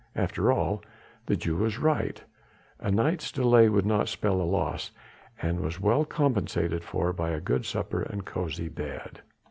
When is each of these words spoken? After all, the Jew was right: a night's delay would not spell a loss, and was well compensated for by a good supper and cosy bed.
After 0.15 0.51
all, 0.51 0.83
the 1.27 1.35
Jew 1.37 1.57
was 1.57 1.77
right: 1.77 2.23
a 2.79 2.89
night's 2.89 3.31
delay 3.31 3.69
would 3.69 3.85
not 3.85 4.09
spell 4.09 4.41
a 4.41 4.49
loss, 4.49 4.89
and 5.39 5.59
was 5.59 5.79
well 5.79 6.05
compensated 6.05 6.83
for 6.83 7.13
by 7.13 7.29
a 7.29 7.39
good 7.39 7.67
supper 7.67 8.01
and 8.01 8.25
cosy 8.25 8.67
bed. 8.67 9.21